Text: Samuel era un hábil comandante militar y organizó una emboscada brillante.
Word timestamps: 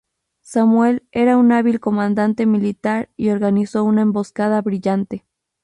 Samuel 0.41 1.07
era 1.11 1.37
un 1.37 1.51
hábil 1.51 1.79
comandante 1.79 2.47
militar 2.47 3.11
y 3.17 3.29
organizó 3.29 3.83
una 3.83 4.01
emboscada 4.01 4.59
brillante. 4.59 5.27